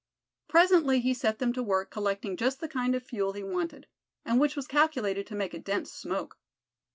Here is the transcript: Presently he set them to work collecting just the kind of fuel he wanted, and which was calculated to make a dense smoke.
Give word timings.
Presently 0.47 0.99
he 0.99 1.13
set 1.13 1.37
them 1.37 1.53
to 1.53 1.61
work 1.61 1.91
collecting 1.91 2.35
just 2.35 2.59
the 2.59 2.67
kind 2.67 2.95
of 2.95 3.03
fuel 3.03 3.33
he 3.33 3.43
wanted, 3.43 3.85
and 4.25 4.39
which 4.39 4.55
was 4.55 4.65
calculated 4.65 5.27
to 5.27 5.35
make 5.35 5.53
a 5.53 5.59
dense 5.59 5.91
smoke. 5.93 6.39